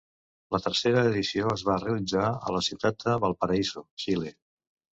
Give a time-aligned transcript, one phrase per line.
[0.53, 4.37] La tercera edició es va realitzar a la ciutat de Valparaíso, Xile.